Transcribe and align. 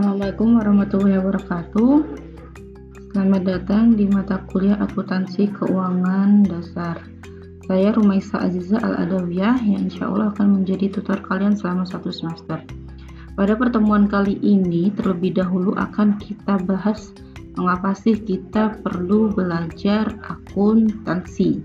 Assalamualaikum 0.00 0.56
warahmatullahi 0.56 1.20
wabarakatuh. 1.20 1.92
Selamat 3.12 3.42
datang 3.44 4.00
di 4.00 4.08
mata 4.08 4.40
kuliah 4.48 4.80
akuntansi 4.80 5.52
keuangan 5.52 6.40
dasar. 6.48 7.04
Saya 7.68 7.92
Rumaisa 7.92 8.40
Aziza 8.40 8.80
Al-Adawiyah 8.80 9.60
yang 9.60 9.92
insya 9.92 10.08
Allah 10.08 10.32
akan 10.32 10.56
menjadi 10.56 10.88
tutor 10.88 11.20
kalian 11.20 11.52
selama 11.52 11.84
satu 11.84 12.08
semester. 12.08 12.64
Pada 13.36 13.52
pertemuan 13.60 14.08
kali 14.08 14.40
ini 14.40 14.88
terlebih 14.96 15.36
dahulu 15.36 15.76
akan 15.76 16.16
kita 16.16 16.56
bahas 16.64 17.12
mengapa 17.60 17.92
sih 17.92 18.16
kita 18.16 18.80
perlu 18.80 19.28
belajar 19.36 20.16
akuntansi. 20.24 21.60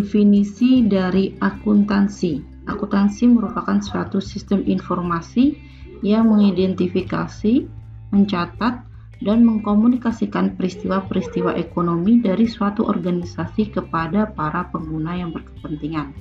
Definisi 0.00 0.88
dari 0.88 1.36
akuntansi. 1.36 2.49
Akuntansi 2.70 3.26
merupakan 3.26 3.82
suatu 3.82 4.22
sistem 4.22 4.62
informasi 4.62 5.58
yang 6.06 6.30
mengidentifikasi, 6.30 7.66
mencatat, 8.14 8.86
dan 9.20 9.44
mengkomunikasikan 9.44 10.56
peristiwa-peristiwa 10.56 11.52
ekonomi 11.58 12.24
dari 12.24 12.48
suatu 12.48 12.88
organisasi 12.88 13.68
kepada 13.68 14.32
para 14.32 14.70
pengguna 14.72 15.12
yang 15.18 15.34
berkepentingan. 15.34 16.16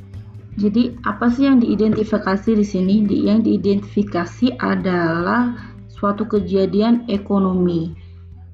Jadi, 0.59 0.99
apa 1.07 1.31
sih 1.31 1.47
yang 1.47 1.63
diidentifikasi 1.63 2.51
di 2.51 2.65
sini? 2.67 3.07
Yang 3.07 3.47
diidentifikasi 3.47 4.59
adalah 4.59 5.55
suatu 5.87 6.27
kejadian 6.27 7.07
ekonomi. 7.07 7.95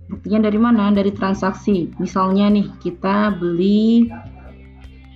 Buktinya 0.05 0.45
dari 0.45 0.59
mana? 0.61 0.93
Dari 0.93 1.09
transaksi. 1.09 1.89
Misalnya 1.97 2.53
nih, 2.53 2.69
kita 2.77 3.33
beli 3.33 4.05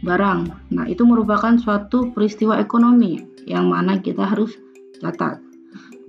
barang. 0.03 0.71
Nah, 0.71 0.85
itu 0.87 1.03
merupakan 1.03 1.55
suatu 1.59 2.11
peristiwa 2.15 2.59
ekonomi 2.59 3.19
yang 3.47 3.67
mana 3.67 3.99
kita 3.99 4.23
harus 4.23 4.55
catat. 4.99 5.39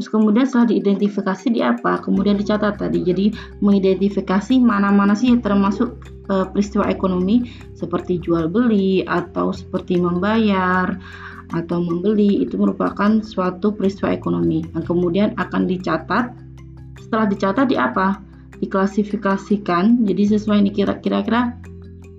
Terus 0.01 0.09
kemudian 0.09 0.49
setelah 0.49 0.73
diidentifikasi 0.73 1.47
di 1.53 1.61
apa? 1.61 2.01
Kemudian 2.01 2.41
dicatat 2.41 2.81
tadi. 2.81 3.05
Jadi 3.05 3.37
mengidentifikasi 3.61 4.57
mana-mana 4.57 5.13
sih 5.13 5.29
yang 5.29 5.45
termasuk 5.45 5.93
e, 6.33 6.49
peristiwa 6.49 6.89
ekonomi 6.89 7.45
seperti 7.77 8.17
jual 8.17 8.49
beli 8.49 9.05
atau 9.05 9.53
seperti 9.53 10.01
membayar 10.01 10.97
atau 11.53 11.85
membeli 11.85 12.41
itu 12.41 12.57
merupakan 12.57 13.21
suatu 13.21 13.77
peristiwa 13.77 14.09
ekonomi. 14.09 14.65
Nah, 14.73 14.81
kemudian 14.81 15.37
akan 15.37 15.69
dicatat. 15.69 16.33
Setelah 16.97 17.29
dicatat 17.29 17.69
di 17.69 17.77
apa? 17.77 18.25
Diklasifikasikan. 18.57 20.01
Jadi 20.09 20.33
sesuai 20.33 20.65
ini 20.65 20.73
kira-kira 20.73 21.60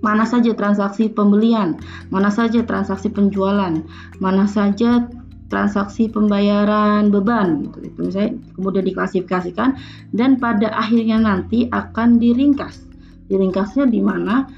mana 0.02 0.26
saja 0.26 0.52
transaksi 0.52 1.08
pembelian, 1.08 1.78
mana 2.10 2.28
saja 2.28 2.66
transaksi 2.66 3.08
penjualan, 3.08 3.80
mana 4.18 4.44
saja 4.50 5.06
transaksi 5.46 6.08
pembayaran 6.08 7.12
beban 7.12 7.68
gitu. 7.68 7.78
Itu 7.86 7.98
misalnya 8.08 8.32
kemudian 8.58 8.84
diklasifikasikan 8.88 9.68
dan 10.10 10.40
pada 10.42 10.72
akhirnya 10.74 11.20
nanti 11.22 11.70
akan 11.70 12.18
diringkas. 12.18 12.88
Diringkasnya 13.30 13.86
di 13.88 14.00
mana 14.02 14.48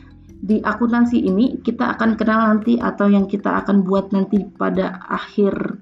di 0.45 0.63
akuntansi 0.63 1.19
ini 1.25 1.59
kita 1.61 1.99
akan 1.99 2.15
kenal 2.15 2.53
nanti 2.53 2.77
atau 2.79 3.11
yang 3.11 3.27
kita 3.27 3.65
akan 3.65 3.83
buat 3.83 4.13
nanti 4.13 4.45
pada 4.55 5.03
akhir 5.09 5.81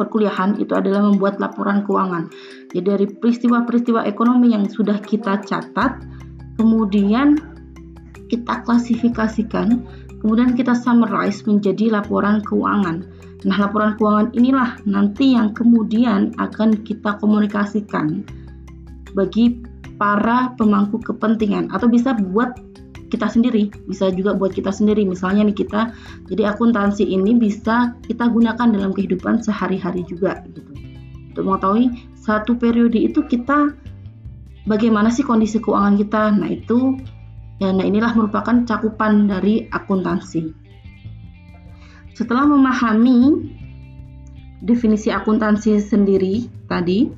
perkuliahan 0.00 0.56
itu 0.56 0.72
adalah 0.72 1.04
membuat 1.04 1.36
laporan 1.36 1.84
keuangan. 1.84 2.32
Jadi 2.72 2.80
dari 2.80 3.06
peristiwa-peristiwa 3.06 4.08
ekonomi 4.08 4.56
yang 4.56 4.64
sudah 4.64 4.96
kita 5.04 5.44
catat, 5.44 6.00
kemudian 6.56 7.36
kita 8.30 8.62
klasifikasikan, 8.62 9.82
kemudian 10.22 10.54
kita 10.54 10.72
summarize 10.72 11.42
menjadi 11.44 11.90
laporan 11.90 12.40
keuangan. 12.46 13.02
Nah, 13.42 13.56
laporan 13.58 13.98
keuangan 13.98 14.30
inilah 14.36 14.78
nanti 14.86 15.34
yang 15.34 15.50
kemudian 15.56 16.30
akan 16.38 16.78
kita 16.86 17.18
komunikasikan 17.18 18.22
bagi 19.12 19.58
para 19.98 20.54
pemangku 20.56 21.02
kepentingan 21.02 21.68
atau 21.74 21.90
bisa 21.90 22.14
buat 22.14 22.56
kita 23.10 23.26
sendiri, 23.26 23.68
bisa 23.90 24.08
juga 24.14 24.38
buat 24.38 24.54
kita 24.54 24.70
sendiri. 24.70 25.02
Misalnya 25.02 25.50
nih 25.50 25.66
kita, 25.66 25.90
jadi 26.30 26.54
akuntansi 26.54 27.02
ini 27.02 27.34
bisa 27.34 27.98
kita 28.06 28.30
gunakan 28.30 28.70
dalam 28.70 28.94
kehidupan 28.94 29.42
sehari-hari 29.42 30.06
juga 30.06 30.40
gitu. 30.46 30.62
Untuk 31.34 31.44
mengetahui 31.44 31.90
satu 32.14 32.54
periode 32.54 32.96
itu 32.96 33.20
kita 33.26 33.74
bagaimana 34.70 35.10
sih 35.10 35.26
kondisi 35.26 35.58
keuangan 35.58 35.98
kita. 35.98 36.22
Nah, 36.38 36.48
itu 36.54 36.96
Ya, 37.60 37.76
nah 37.76 37.84
inilah 37.84 38.16
merupakan 38.16 38.64
cakupan 38.64 39.28
dari 39.28 39.68
akuntansi. 39.68 40.48
Setelah 42.16 42.48
memahami 42.48 43.36
definisi 44.64 45.12
akuntansi 45.12 45.76
sendiri 45.76 46.48
tadi, 46.72 47.12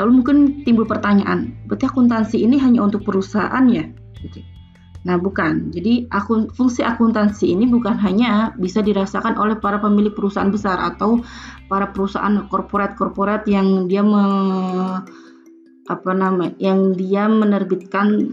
lalu 0.00 0.10
mungkin 0.24 0.64
timbul 0.64 0.88
pertanyaan, 0.88 1.52
berarti 1.68 1.84
akuntansi 1.84 2.36
ini 2.40 2.56
hanya 2.56 2.80
untuk 2.80 3.04
perusahaan 3.04 3.64
ya? 3.68 3.84
Gitu. 4.24 4.40
Nah, 5.00 5.16
bukan. 5.16 5.72
Jadi 5.72 6.08
akun, 6.12 6.52
fungsi 6.52 6.84
akuntansi 6.84 7.56
ini 7.56 7.64
bukan 7.64 7.96
hanya 8.00 8.52
bisa 8.60 8.84
dirasakan 8.84 9.36
oleh 9.40 9.56
para 9.56 9.80
pemilik 9.80 10.12
perusahaan 10.12 10.52
besar 10.52 10.76
atau 10.76 11.24
para 11.72 11.88
perusahaan 11.88 12.44
korporat-korporat 12.52 13.48
yang 13.48 13.88
dia 13.88 14.04
me, 14.04 14.24
apa 15.88 16.12
nama, 16.12 16.52
yang 16.60 16.92
dia 16.92 17.32
menerbitkan 17.32 18.28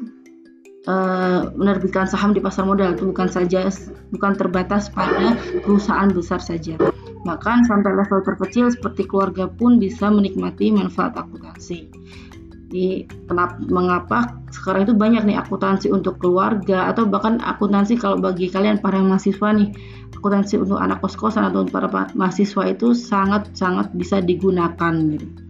Eh, 0.87 1.41
menerbitkan 1.59 2.07
saham 2.07 2.31
di 2.31 2.39
pasar 2.39 2.63
modal 2.63 2.95
itu 2.95 3.11
bukan 3.11 3.27
saja 3.27 3.67
bukan 4.15 4.39
terbatas 4.39 4.87
pada 4.87 5.35
perusahaan 5.67 6.07
besar 6.07 6.39
saja. 6.39 6.79
Bahkan 7.27 7.67
sampai 7.67 7.91
level 7.91 8.23
terkecil 8.23 8.71
seperti 8.71 9.03
keluarga 9.03 9.51
pun 9.51 9.83
bisa 9.83 10.07
menikmati 10.07 10.71
manfaat 10.71 11.19
akuntansi. 11.19 11.91
Di 12.71 13.03
kenapa 13.27 13.59
mengapa 13.67 14.39
sekarang 14.55 14.87
itu 14.87 14.95
banyak 14.95 15.27
nih 15.27 15.35
akuntansi 15.43 15.91
untuk 15.91 16.23
keluarga 16.23 16.87
atau 16.87 17.03
bahkan 17.03 17.43
akuntansi 17.43 17.99
kalau 17.99 18.15
bagi 18.15 18.47
kalian 18.47 18.79
para 18.79 19.03
mahasiswa 19.03 19.59
nih 19.59 19.75
akuntansi 20.15 20.55
untuk 20.55 20.79
anak 20.79 21.03
kos-kosan 21.03 21.51
atau 21.51 21.67
untuk 21.67 21.83
para 21.83 21.91
mahasiswa 22.15 22.63
itu 22.63 22.95
sangat-sangat 22.95 23.91
bisa 23.91 24.23
digunakan 24.23 24.95
gitu. 25.11 25.46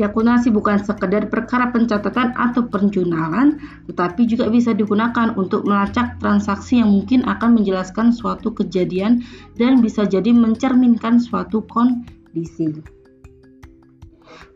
Akuntansi 0.00 0.48
bukan 0.48 0.80
sekedar 0.80 1.28
perkara 1.28 1.68
pencatatan 1.68 2.32
atau 2.32 2.64
penjunalan, 2.64 3.60
tetapi 3.92 4.24
juga 4.24 4.48
bisa 4.48 4.72
digunakan 4.72 5.36
untuk 5.36 5.68
melacak 5.68 6.16
transaksi 6.16 6.80
yang 6.80 6.88
mungkin 6.88 7.28
akan 7.28 7.60
menjelaskan 7.60 8.08
suatu 8.08 8.56
kejadian 8.56 9.20
dan 9.60 9.84
bisa 9.84 10.08
jadi 10.08 10.32
mencerminkan 10.32 11.20
suatu 11.20 11.60
kondisi. 11.68 12.80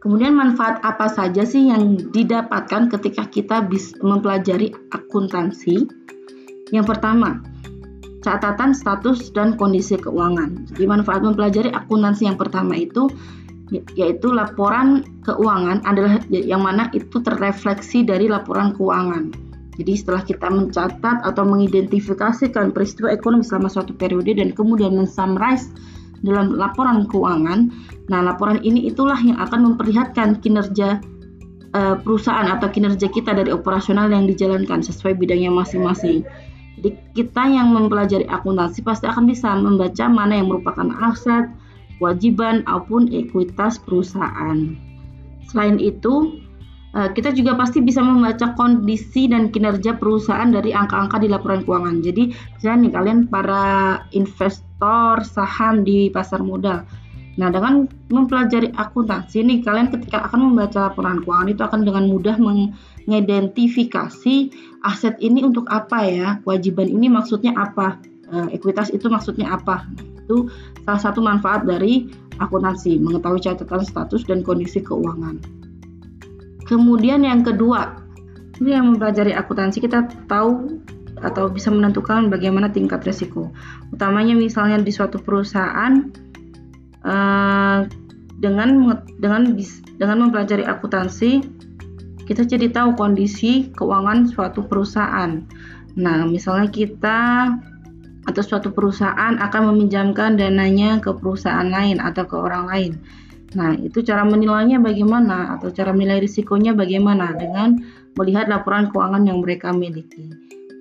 Kemudian 0.00 0.32
manfaat 0.38 0.80
apa 0.80 1.12
saja 1.12 1.44
sih 1.44 1.68
yang 1.68 2.00
didapatkan 2.14 2.88
ketika 2.96 3.28
kita 3.28 3.68
mempelajari 4.00 4.72
akuntansi? 4.88 5.84
Yang 6.72 6.96
pertama, 6.96 7.44
catatan 8.24 8.72
status 8.72 9.30
dan 9.36 9.54
kondisi 9.60 10.00
keuangan. 10.00 10.66
Jadi 10.72 10.84
manfaat 10.88 11.20
mempelajari 11.20 11.70
akuntansi 11.70 12.26
yang 12.26 12.40
pertama 12.40 12.74
itu 12.74 13.06
yaitu 13.98 14.30
laporan 14.30 15.02
keuangan 15.26 15.82
adalah 15.82 16.22
yang 16.30 16.62
mana 16.62 16.86
itu 16.94 17.18
terrefleksi 17.18 18.06
dari 18.06 18.30
laporan 18.30 18.70
keuangan. 18.78 19.34
Jadi 19.76 19.92
setelah 19.92 20.22
kita 20.24 20.48
mencatat 20.48 21.20
atau 21.26 21.44
mengidentifikasikan 21.44 22.72
peristiwa 22.72 23.12
ekonomi 23.12 23.44
selama 23.44 23.68
suatu 23.68 23.92
periode 23.92 24.32
dan 24.38 24.54
kemudian 24.54 24.96
mensummarize 24.96 25.68
dalam 26.24 26.56
laporan 26.56 27.04
keuangan, 27.12 27.68
nah 28.08 28.24
laporan 28.24 28.56
ini 28.64 28.88
itulah 28.88 29.20
yang 29.20 29.36
akan 29.36 29.74
memperlihatkan 29.74 30.40
kinerja 30.40 30.96
uh, 31.76 32.00
perusahaan 32.00 32.48
atau 32.48 32.72
kinerja 32.72 33.12
kita 33.12 33.36
dari 33.36 33.52
operasional 33.52 34.08
yang 34.08 34.24
dijalankan 34.24 34.80
sesuai 34.80 35.12
bidangnya 35.20 35.52
masing-masing. 35.52 36.24
Jadi 36.80 36.96
kita 37.12 37.44
yang 37.44 37.72
mempelajari 37.72 38.24
akuntansi 38.28 38.80
pasti 38.80 39.04
akan 39.04 39.28
bisa 39.28 39.52
membaca 39.60 40.04
mana 40.08 40.40
yang 40.40 40.48
merupakan 40.48 40.88
aset, 41.04 41.52
kewajiban 41.98 42.62
maupun 42.68 43.08
ekuitas 43.08 43.80
perusahaan. 43.80 44.76
Selain 45.48 45.78
itu, 45.80 46.42
eh, 46.96 47.08
kita 47.12 47.32
juga 47.32 47.54
pasti 47.56 47.80
bisa 47.80 48.02
membaca 48.02 48.52
kondisi 48.58 49.28
dan 49.30 49.48
kinerja 49.52 49.96
perusahaan 49.96 50.50
dari 50.52 50.72
angka-angka 50.74 51.18
di 51.22 51.28
laporan 51.30 51.62
keuangan. 51.64 52.02
Jadi, 52.04 52.32
misalnya 52.34 52.78
nih 52.88 52.92
kalian 52.92 53.18
para 53.30 53.64
investor 54.12 55.24
saham 55.24 55.84
di 55.86 56.10
pasar 56.12 56.42
modal. 56.44 56.84
Nah, 57.36 57.52
dengan 57.52 57.84
mempelajari 58.08 58.72
akuntansi 58.80 59.44
nih, 59.44 59.60
kalian 59.60 59.92
ketika 59.92 60.24
akan 60.24 60.52
membaca 60.52 60.88
laporan 60.88 61.20
keuangan 61.20 61.52
itu 61.52 61.62
akan 61.68 61.84
dengan 61.84 62.08
mudah 62.08 62.40
mengidentifikasi 62.40 64.36
aset 64.88 65.20
ini 65.20 65.44
untuk 65.44 65.68
apa 65.68 66.00
ya, 66.08 66.40
kewajiban 66.40 66.88
ini 66.88 67.12
maksudnya 67.12 67.52
apa, 67.52 68.00
eh, 68.32 68.56
ekuitas 68.56 68.88
itu 68.88 69.12
maksudnya 69.12 69.52
apa 69.52 69.84
itu 70.26 70.50
salah 70.82 71.00
satu 71.00 71.22
manfaat 71.22 71.62
dari 71.62 72.10
akuntansi, 72.42 72.98
mengetahui 72.98 73.40
catatan 73.40 73.86
status 73.86 74.26
dan 74.26 74.42
kondisi 74.42 74.82
keuangan. 74.82 75.38
Kemudian 76.66 77.22
yang 77.22 77.46
kedua, 77.46 78.02
ini 78.58 78.74
yang 78.74 78.92
mempelajari 78.92 79.30
akuntansi 79.32 79.78
kita 79.78 80.10
tahu 80.26 80.82
atau 81.22 81.48
bisa 81.48 81.72
menentukan 81.72 82.28
bagaimana 82.28 82.68
tingkat 82.68 83.06
resiko. 83.06 83.48
Utamanya 83.94 84.36
misalnya 84.36 84.82
di 84.82 84.92
suatu 84.92 85.16
perusahaan 85.22 86.10
eh, 87.06 87.80
dengan 88.36 89.00
dengan 89.16 89.56
dengan 89.96 90.28
mempelajari 90.28 90.66
akuntansi 90.68 91.40
kita 92.26 92.42
jadi 92.42 92.68
tahu 92.74 92.98
kondisi 92.98 93.70
keuangan 93.78 94.26
suatu 94.26 94.66
perusahaan. 94.66 95.46
Nah, 95.96 96.26
misalnya 96.28 96.68
kita 96.68 97.18
atau 98.26 98.42
suatu 98.42 98.74
perusahaan 98.74 99.38
akan 99.38 99.62
meminjamkan 99.72 100.34
dananya 100.34 100.98
ke 100.98 101.14
perusahaan 101.14 101.66
lain 101.66 102.02
atau 102.02 102.26
ke 102.26 102.34
orang 102.34 102.66
lain. 102.66 102.92
Nah, 103.54 103.78
itu 103.78 104.02
cara 104.02 104.26
menilainya 104.26 104.82
bagaimana 104.82 105.56
atau 105.56 105.70
cara 105.70 105.94
menilai 105.94 106.20
risikonya 106.20 106.74
bagaimana 106.74 107.32
dengan 107.38 107.78
melihat 108.18 108.50
laporan 108.50 108.90
keuangan 108.90 109.22
yang 109.24 109.38
mereka 109.40 109.70
miliki. 109.70 110.28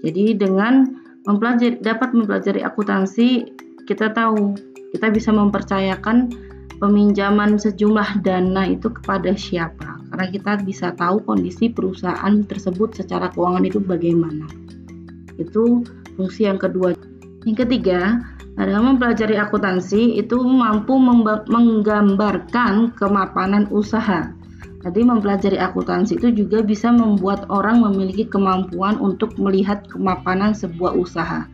Jadi 0.02 0.36
dengan 0.36 0.90
mempelajari 1.30 1.80
dapat 1.80 2.12
mempelajari 2.18 2.66
akuntansi, 2.66 3.46
kita 3.86 4.12
tahu 4.12 4.58
kita 4.98 5.14
bisa 5.14 5.30
mempercayakan 5.30 6.34
peminjaman 6.82 7.56
sejumlah 7.56 8.26
dana 8.26 8.68
itu 8.68 8.92
kepada 8.92 9.32
siapa. 9.38 10.02
Karena 10.12 10.26
kita 10.32 10.52
bisa 10.64 10.92
tahu 10.96 11.24
kondisi 11.24 11.72
perusahaan 11.72 12.44
tersebut 12.48 12.96
secara 12.96 13.32
keuangan 13.32 13.64
itu 13.68 13.80
bagaimana. 13.80 14.48
Itu 15.36 15.84
fungsi 16.16 16.48
yang 16.48 16.60
kedua. 16.60 16.96
Yang 17.46 17.66
ketiga, 17.66 18.26
adalah 18.56 18.82
mempelajari 18.82 19.36
akuntansi 19.38 20.18
itu 20.18 20.40
mampu 20.42 20.96
menggambarkan 21.46 22.96
kemapanan 22.96 23.68
usaha. 23.70 24.32
Jadi 24.86 25.02
mempelajari 25.02 25.58
akuntansi 25.58 26.18
itu 26.18 26.30
juga 26.34 26.62
bisa 26.62 26.94
membuat 26.94 27.50
orang 27.50 27.82
memiliki 27.82 28.26
kemampuan 28.26 28.98
untuk 29.02 29.34
melihat 29.42 29.86
kemapanan 29.90 30.54
sebuah 30.54 30.94
usaha. 30.94 31.50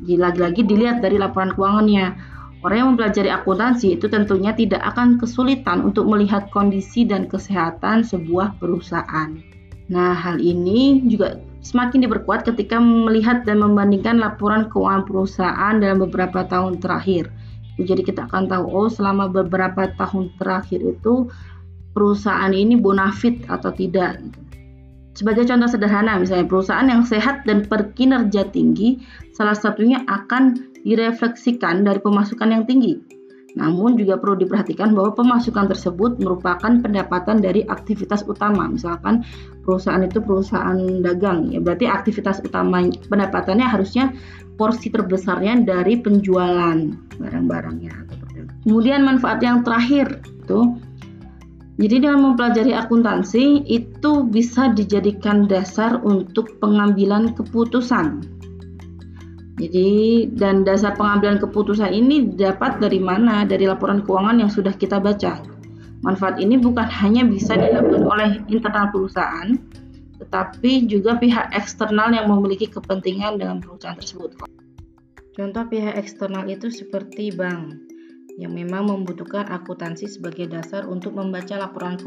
Lagi-lagi 0.00 0.64
dilihat 0.64 1.04
dari 1.04 1.20
laporan 1.20 1.52
keuangannya. 1.52 2.16
Orang 2.60 2.76
yang 2.76 2.88
mempelajari 2.92 3.32
akuntansi 3.32 3.96
itu 3.96 4.08
tentunya 4.08 4.52
tidak 4.52 4.84
akan 4.92 5.16
kesulitan 5.16 5.80
untuk 5.80 6.04
melihat 6.04 6.52
kondisi 6.52 7.08
dan 7.08 7.24
kesehatan 7.24 8.04
sebuah 8.04 8.60
perusahaan. 8.60 9.32
Nah, 9.88 10.12
hal 10.12 10.40
ini 10.40 11.04
juga 11.08 11.40
semakin 11.60 12.08
diperkuat 12.08 12.48
ketika 12.48 12.80
melihat 12.80 13.44
dan 13.44 13.60
membandingkan 13.60 14.16
laporan 14.16 14.68
keuangan 14.72 15.04
perusahaan 15.04 15.74
dalam 15.76 16.00
beberapa 16.00 16.44
tahun 16.48 16.80
terakhir. 16.80 17.28
Jadi 17.80 18.04
kita 18.04 18.28
akan 18.28 18.48
tahu 18.48 18.64
oh 18.68 18.88
selama 18.92 19.28
beberapa 19.32 19.88
tahun 19.96 20.28
terakhir 20.36 20.84
itu 20.84 21.28
perusahaan 21.96 22.52
ini 22.52 22.76
bonafit 22.76 23.44
atau 23.48 23.72
tidak. 23.72 24.20
Sebagai 25.16 25.44
contoh 25.48 25.68
sederhana 25.68 26.16
misalnya 26.16 26.48
perusahaan 26.48 26.86
yang 26.86 27.04
sehat 27.04 27.44
dan 27.44 27.66
berkinerja 27.66 28.48
tinggi 28.52 29.00
salah 29.36 29.56
satunya 29.56 30.00
akan 30.08 30.56
direfleksikan 30.84 31.84
dari 31.84 32.00
pemasukan 32.00 32.48
yang 32.48 32.64
tinggi. 32.64 33.19
Namun 33.58 33.98
juga 33.98 34.14
perlu 34.20 34.38
diperhatikan 34.38 34.94
bahwa 34.94 35.14
pemasukan 35.14 35.70
tersebut 35.70 36.22
merupakan 36.22 36.70
pendapatan 36.78 37.42
dari 37.42 37.66
aktivitas 37.66 38.22
utama. 38.26 38.70
Misalkan 38.70 39.26
perusahaan 39.66 40.02
itu 40.02 40.22
perusahaan 40.22 40.78
dagang, 41.02 41.50
ya 41.50 41.58
berarti 41.58 41.90
aktivitas 41.90 42.42
utama 42.46 42.86
pendapatannya 43.10 43.66
harusnya 43.66 44.14
porsi 44.54 44.92
terbesarnya 44.92 45.64
dari 45.66 45.98
penjualan 45.98 46.78
barang-barangnya. 47.18 47.94
Kemudian 48.62 49.02
manfaat 49.02 49.40
yang 49.40 49.64
terakhir 49.66 50.20
itu 50.26 50.76
jadi 51.80 51.96
dengan 52.04 52.20
mempelajari 52.32 52.76
akuntansi 52.76 53.64
itu 53.64 54.28
bisa 54.28 54.68
dijadikan 54.76 55.48
dasar 55.48 55.96
untuk 56.04 56.60
pengambilan 56.60 57.32
keputusan 57.32 58.20
jadi 59.60 59.90
dan 60.40 60.64
dasar 60.64 60.96
pengambilan 60.96 61.36
keputusan 61.36 61.92
ini 61.92 62.32
dapat 62.32 62.80
dari 62.80 62.96
mana? 62.96 63.44
Dari 63.44 63.68
laporan 63.68 64.00
keuangan 64.00 64.40
yang 64.40 64.48
sudah 64.48 64.72
kita 64.72 64.96
baca. 64.96 65.44
Manfaat 66.00 66.40
ini 66.40 66.56
bukan 66.56 66.88
hanya 66.88 67.28
bisa 67.28 67.60
dilakukan 67.60 68.08
oleh 68.08 68.30
internal 68.48 68.88
perusahaan, 68.88 69.52
tetapi 70.16 70.88
juga 70.88 71.20
pihak 71.20 71.52
eksternal 71.52 72.08
yang 72.16 72.32
memiliki 72.32 72.64
kepentingan 72.72 73.36
dengan 73.36 73.60
perusahaan 73.60 74.00
tersebut. 74.00 74.32
Contoh 75.36 75.64
pihak 75.68 76.00
eksternal 76.00 76.48
itu 76.48 76.72
seperti 76.72 77.28
bank 77.36 77.89
yang 78.40 78.56
memang 78.56 78.88
membutuhkan 78.88 79.44
akuntansi 79.52 80.08
sebagai 80.08 80.48
dasar 80.48 80.88
untuk 80.88 81.12
membaca 81.12 81.60
laporan 81.60 82.00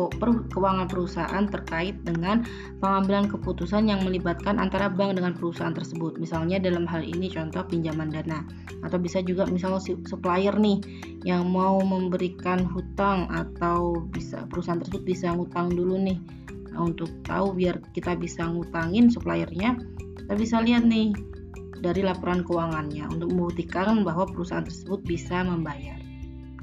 keuangan 0.50 0.89
perusahaan 0.89 1.45
terkait 1.45 2.01
dengan 2.01 2.41
pengambilan 2.81 3.30
keputusan 3.30 3.85
yang 3.85 4.01
melibatkan 4.01 4.57
antara 4.57 4.89
bank 4.89 5.21
dengan 5.21 5.38
perusahaan 5.38 5.77
tersebut. 5.77 6.18
Misalnya 6.18 6.57
dalam 6.57 6.89
hal 6.89 7.06
ini 7.06 7.30
contoh 7.30 7.62
pinjaman 7.69 8.09
dana 8.09 8.41
atau 8.81 8.97
bisa 8.97 9.21
juga 9.21 9.45
misalnya 9.45 9.80
supplier 10.09 10.57
nih 10.57 10.81
yang 11.21 11.45
mau 11.47 11.77
memberikan 11.85 12.65
hutang 12.65 13.29
atau 13.29 14.01
bisa 14.12 14.44
perusahaan 14.50 14.81
tersebut 14.81 15.06
bisa 15.07 15.31
ngutang 15.31 15.71
dulu 15.71 15.95
nih 15.95 16.19
nah, 16.75 16.83
untuk 16.83 17.07
tahu 17.24 17.56
biar 17.56 17.79
kita 17.95 18.19
bisa 18.19 18.44
ngutangin 18.44 19.07
suppliernya 19.07 19.79
kita 20.19 20.33
bisa 20.36 20.59
lihat 20.59 20.83
nih 20.83 21.15
dari 21.83 22.00
laporan 22.00 22.47
keuangannya 22.47 23.12
untuk 23.12 23.27
membuktikan 23.27 24.07
bahwa 24.07 24.24
perusahaan 24.24 24.63
tersebut 24.63 25.03
bisa 25.03 25.44
membayar. 25.44 26.00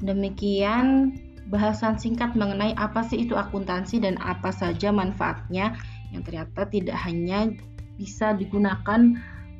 Demikian 0.01 1.15
bahasan 1.49 1.97
singkat 1.97 2.33
mengenai 2.33 2.73
apa 2.77 3.05
sih 3.05 3.25
itu 3.27 3.37
akuntansi 3.37 4.01
dan 4.01 4.17
apa 4.21 4.49
saja 4.49 4.89
manfaatnya 4.89 5.75
yang 6.11 6.21
ternyata 6.25 6.67
tidak 6.69 6.97
hanya 7.01 7.51
bisa 7.99 8.33
digunakan 8.33 9.19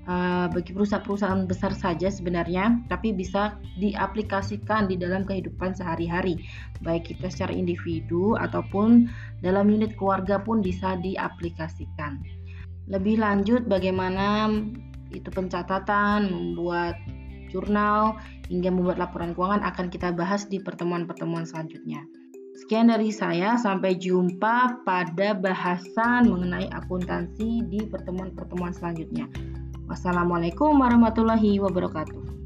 uh, 0.10 0.48
bagi 0.50 0.72
perusahaan-perusahaan 0.74 1.46
besar 1.46 1.76
saja 1.76 2.10
sebenarnya, 2.10 2.82
tapi 2.90 3.14
bisa 3.14 3.60
diaplikasikan 3.78 4.90
di 4.90 4.98
dalam 4.98 5.28
kehidupan 5.28 5.78
sehari-hari, 5.78 6.42
baik 6.82 7.14
kita 7.14 7.30
secara 7.30 7.54
individu 7.54 8.34
ataupun 8.40 9.12
dalam 9.46 9.70
unit 9.70 9.94
keluarga 10.00 10.42
pun 10.42 10.64
bisa 10.64 10.98
diaplikasikan. 11.00 12.22
Lebih 12.90 13.22
lanjut, 13.22 13.70
bagaimana 13.70 14.50
itu 15.12 15.28
pencatatan, 15.30 16.32
membuat 16.32 16.98
jurnal, 17.52 18.16
hingga 18.48 18.72
membuat 18.72 18.98
laporan 18.98 19.36
keuangan 19.36 19.62
akan 19.68 19.92
kita 19.92 20.16
bahas 20.16 20.48
di 20.48 20.58
pertemuan-pertemuan 20.58 21.44
selanjutnya. 21.44 22.08
Sekian 22.58 22.88
dari 22.88 23.12
saya, 23.12 23.60
sampai 23.60 24.00
jumpa 24.00 24.88
pada 24.88 25.36
bahasan 25.36 26.32
mengenai 26.32 26.72
akuntansi 26.72 27.68
di 27.68 27.84
pertemuan-pertemuan 27.88 28.72
selanjutnya. 28.72 29.28
Wassalamualaikum 29.92 30.80
warahmatullahi 30.80 31.60
wabarakatuh. 31.60 32.41